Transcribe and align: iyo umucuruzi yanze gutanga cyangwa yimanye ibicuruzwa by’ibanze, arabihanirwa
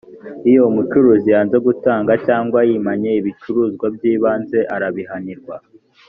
iyo 0.49 0.61
umucuruzi 0.69 1.27
yanze 1.35 1.57
gutanga 1.67 2.11
cyangwa 2.25 2.59
yimanye 2.69 3.09
ibicuruzwa 3.19 3.85
by’ibanze, 3.95 4.59
arabihanirwa 4.75 5.55